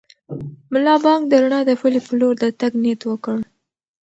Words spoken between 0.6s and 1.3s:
ملا بانګ